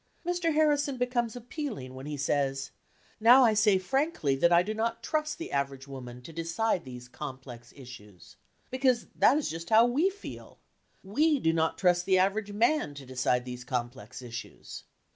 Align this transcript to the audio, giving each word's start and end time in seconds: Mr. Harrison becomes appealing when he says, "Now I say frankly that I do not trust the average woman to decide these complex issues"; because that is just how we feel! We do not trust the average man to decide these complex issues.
Mr. 0.25 0.55
Harrison 0.55 0.97
becomes 0.97 1.35
appealing 1.35 1.93
when 1.93 2.07
he 2.07 2.17
says, 2.17 2.71
"Now 3.19 3.43
I 3.43 3.53
say 3.53 3.77
frankly 3.77 4.35
that 4.35 4.51
I 4.51 4.63
do 4.63 4.73
not 4.73 5.03
trust 5.03 5.37
the 5.37 5.51
average 5.51 5.87
woman 5.87 6.23
to 6.23 6.33
decide 6.33 6.85
these 6.85 7.07
complex 7.07 7.71
issues"; 7.75 8.35
because 8.71 9.05
that 9.15 9.37
is 9.37 9.47
just 9.47 9.69
how 9.69 9.85
we 9.85 10.09
feel! 10.09 10.57
We 11.03 11.39
do 11.39 11.53
not 11.53 11.77
trust 11.77 12.07
the 12.07 12.17
average 12.17 12.51
man 12.51 12.95
to 12.95 13.05
decide 13.05 13.45
these 13.45 13.63
complex 13.63 14.23
issues. 14.23 14.85